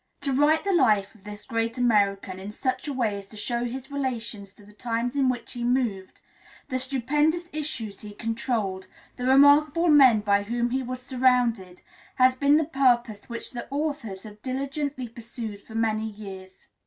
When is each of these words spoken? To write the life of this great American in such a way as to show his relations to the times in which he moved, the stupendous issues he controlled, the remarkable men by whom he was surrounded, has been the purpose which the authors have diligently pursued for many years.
To 0.21 0.33
write 0.33 0.63
the 0.63 0.73
life 0.73 1.13
of 1.13 1.25
this 1.25 1.45
great 1.45 1.77
American 1.77 2.39
in 2.39 2.51
such 2.51 2.87
a 2.87 2.91
way 2.91 3.19
as 3.19 3.27
to 3.27 3.37
show 3.37 3.65
his 3.65 3.91
relations 3.91 4.51
to 4.55 4.65
the 4.65 4.71
times 4.73 5.15
in 5.15 5.29
which 5.29 5.53
he 5.53 5.63
moved, 5.63 6.21
the 6.69 6.79
stupendous 6.79 7.49
issues 7.53 7.99
he 7.99 8.15
controlled, 8.15 8.87
the 9.15 9.27
remarkable 9.27 9.89
men 9.89 10.21
by 10.21 10.41
whom 10.41 10.71
he 10.71 10.81
was 10.81 11.03
surrounded, 11.03 11.83
has 12.15 12.35
been 12.35 12.57
the 12.57 12.65
purpose 12.65 13.29
which 13.29 13.51
the 13.51 13.67
authors 13.69 14.23
have 14.23 14.41
diligently 14.41 15.07
pursued 15.07 15.61
for 15.61 15.75
many 15.75 16.09
years. 16.09 16.69